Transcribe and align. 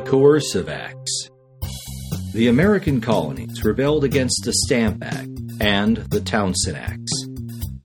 Coercive 0.00 0.68
Acts. 0.68 1.30
The 2.32 2.48
American 2.48 3.00
colonies 3.00 3.64
rebelled 3.64 4.04
against 4.04 4.42
the 4.44 4.52
Stamp 4.52 5.02
Act 5.02 5.28
and 5.60 5.96
the 5.96 6.20
Townshend 6.20 6.76
Acts. 6.76 7.12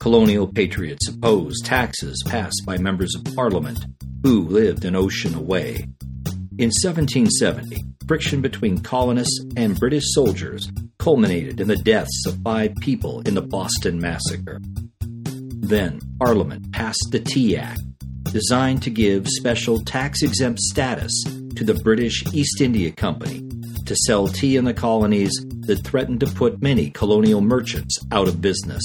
Colonial 0.00 0.46
patriots 0.46 1.08
opposed 1.08 1.64
taxes 1.64 2.22
passed 2.26 2.62
by 2.66 2.76
members 2.76 3.14
of 3.14 3.34
Parliament 3.34 3.84
who 4.22 4.42
lived 4.48 4.84
an 4.84 4.96
ocean 4.96 5.34
away. 5.34 5.88
In 6.58 6.70
1770, 6.82 7.82
friction 8.06 8.40
between 8.40 8.80
colonists 8.80 9.44
and 9.56 9.78
British 9.78 10.04
soldiers 10.06 10.70
culminated 10.98 11.60
in 11.60 11.68
the 11.68 11.76
deaths 11.76 12.26
of 12.26 12.38
five 12.42 12.74
people 12.76 13.20
in 13.22 13.34
the 13.34 13.42
Boston 13.42 14.00
Massacre. 14.00 14.60
Then, 15.00 16.00
Parliament 16.18 16.72
passed 16.72 17.08
the 17.10 17.20
Tea 17.20 17.56
Act, 17.56 17.80
designed 18.24 18.82
to 18.82 18.90
give 18.90 19.26
special 19.28 19.80
tax 19.80 20.22
exempt 20.22 20.60
status 20.60 21.12
to 21.56 21.64
the 21.64 21.74
British 21.74 22.24
East 22.32 22.60
India 22.60 22.90
Company 22.90 23.48
to 23.86 23.96
sell 23.96 24.28
tea 24.28 24.56
in 24.56 24.64
the 24.64 24.74
colonies 24.74 25.32
that 25.60 25.84
threatened 25.84 26.20
to 26.20 26.26
put 26.26 26.62
many 26.62 26.90
colonial 26.90 27.40
merchants 27.40 27.98
out 28.10 28.28
of 28.28 28.40
business. 28.40 28.82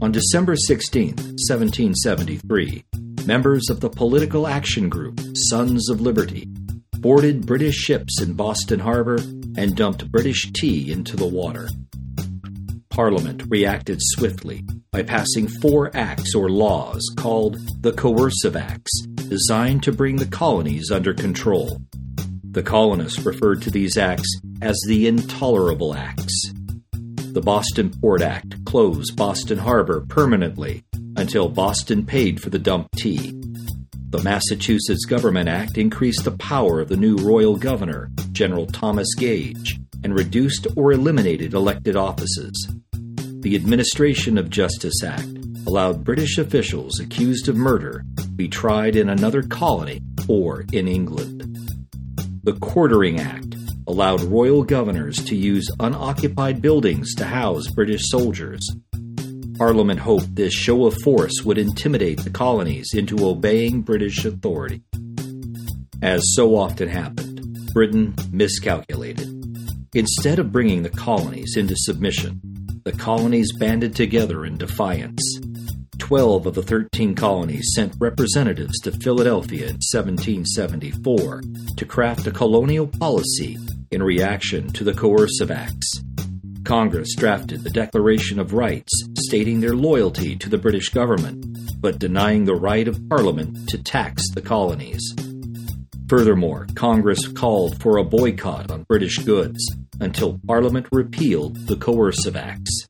On 0.00 0.12
December 0.12 0.56
16, 0.56 1.08
1773, 1.08 2.84
members 3.26 3.70
of 3.70 3.80
the 3.80 3.90
political 3.90 4.46
action 4.46 4.88
group 4.88 5.20
Sons 5.34 5.88
of 5.88 6.00
Liberty 6.00 6.46
boarded 6.98 7.46
British 7.46 7.76
ships 7.76 8.20
in 8.20 8.34
Boston 8.34 8.80
Harbor 8.80 9.18
and 9.56 9.76
dumped 9.76 10.10
British 10.10 10.50
tea 10.52 10.90
into 10.90 11.16
the 11.16 11.26
water. 11.26 11.68
Parliament 12.90 13.42
reacted 13.48 13.98
swiftly 14.00 14.62
by 14.90 15.02
passing 15.02 15.48
four 15.48 15.90
acts 15.94 16.34
or 16.34 16.48
laws 16.48 17.02
called 17.16 17.58
the 17.82 17.92
Coercive 17.92 18.56
Acts, 18.56 18.92
designed 19.34 19.82
to 19.82 19.90
bring 19.90 20.14
the 20.14 20.26
colonies 20.26 20.92
under 20.92 21.12
control. 21.12 21.80
The 22.52 22.62
colonists 22.62 23.26
referred 23.26 23.62
to 23.62 23.70
these 23.70 23.96
acts 23.96 24.28
as 24.62 24.80
the 24.86 25.08
Intolerable 25.08 25.92
Acts. 25.92 26.52
The 26.92 27.40
Boston 27.40 27.90
Port 27.90 28.22
Act 28.22 28.64
closed 28.64 29.16
Boston 29.16 29.58
Harbor 29.58 30.06
permanently 30.08 30.84
until 31.16 31.48
Boston 31.48 32.06
paid 32.06 32.40
for 32.40 32.50
the 32.50 32.60
dumped 32.60 32.96
tea. 32.96 33.32
The 34.10 34.22
Massachusetts 34.22 35.04
Government 35.04 35.48
Act 35.48 35.78
increased 35.78 36.22
the 36.22 36.38
power 36.38 36.80
of 36.80 36.88
the 36.88 36.96
new 36.96 37.16
royal 37.16 37.56
governor, 37.56 38.12
General 38.30 38.68
Thomas 38.68 39.12
Gage, 39.16 39.80
and 40.04 40.14
reduced 40.14 40.68
or 40.76 40.92
eliminated 40.92 41.54
elected 41.54 41.96
offices. 41.96 42.72
The 43.40 43.56
Administration 43.56 44.38
of 44.38 44.48
Justice 44.48 45.02
Act 45.02 45.43
allowed 45.66 46.04
British 46.04 46.38
officials 46.38 47.00
accused 47.00 47.48
of 47.48 47.56
murder 47.56 48.04
be 48.36 48.48
tried 48.48 48.96
in 48.96 49.08
another 49.08 49.42
colony 49.42 50.00
or 50.28 50.64
in 50.72 50.88
England. 50.88 51.40
The 52.42 52.54
Quartering 52.54 53.20
Act 53.20 53.56
allowed 53.86 54.22
royal 54.22 54.62
governors 54.62 55.16
to 55.24 55.36
use 55.36 55.68
unoccupied 55.80 56.60
buildings 56.60 57.14
to 57.14 57.24
house 57.24 57.68
British 57.68 58.02
soldiers. 58.04 58.60
Parliament 59.56 60.00
hoped 60.00 60.34
this 60.34 60.52
show 60.52 60.86
of 60.86 60.94
force 61.02 61.42
would 61.44 61.58
intimidate 61.58 62.18
the 62.24 62.30
colonies 62.30 62.92
into 62.94 63.26
obeying 63.26 63.82
British 63.82 64.24
authority. 64.24 64.82
As 66.02 66.22
so 66.34 66.56
often 66.56 66.88
happened, 66.88 67.70
Britain 67.72 68.14
miscalculated. 68.30 69.28
Instead 69.94 70.38
of 70.38 70.50
bringing 70.50 70.82
the 70.82 70.90
colonies 70.90 71.56
into 71.56 71.74
submission, 71.76 72.40
the 72.84 72.92
colonies 72.92 73.52
banded 73.56 73.94
together 73.94 74.44
in 74.44 74.58
defiance. 74.58 75.22
Twelve 76.04 76.44
of 76.44 76.52
the 76.52 76.62
thirteen 76.62 77.14
colonies 77.14 77.72
sent 77.74 77.94
representatives 77.98 78.78
to 78.80 78.92
Philadelphia 78.92 79.68
in 79.68 79.80
1774 79.80 81.40
to 81.78 81.86
craft 81.86 82.26
a 82.26 82.30
colonial 82.30 82.86
policy 82.86 83.56
in 83.90 84.02
reaction 84.02 84.68
to 84.74 84.84
the 84.84 84.92
Coercive 84.92 85.50
Acts. 85.50 86.04
Congress 86.62 87.14
drafted 87.16 87.62
the 87.62 87.70
Declaration 87.70 88.38
of 88.38 88.52
Rights 88.52 88.92
stating 89.18 89.60
their 89.60 89.72
loyalty 89.72 90.36
to 90.36 90.50
the 90.50 90.58
British 90.58 90.90
government, 90.90 91.80
but 91.80 92.00
denying 92.00 92.44
the 92.44 92.54
right 92.54 92.86
of 92.86 93.00
Parliament 93.08 93.66
to 93.70 93.82
tax 93.82 94.30
the 94.34 94.42
colonies. 94.42 95.14
Furthermore, 96.08 96.66
Congress 96.74 97.26
called 97.28 97.80
for 97.80 97.96
a 97.96 98.04
boycott 98.04 98.70
on 98.70 98.82
British 98.82 99.20
goods 99.20 99.66
until 100.00 100.38
Parliament 100.46 100.86
repealed 100.92 101.66
the 101.66 101.76
Coercive 101.76 102.36
Acts 102.36 102.88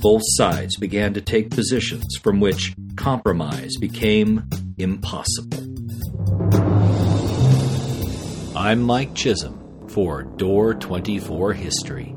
both 0.00 0.22
sides 0.24 0.76
began 0.76 1.14
to 1.14 1.20
take 1.20 1.50
positions 1.50 2.16
from 2.22 2.40
which 2.40 2.74
compromise 2.96 3.76
became 3.80 4.48
impossible. 4.78 5.58
I'm 8.56 8.82
Mike 8.82 9.14
Chisholm 9.14 9.88
for 9.88 10.22
Door 10.22 10.74
24 10.74 11.52
History. 11.54 12.14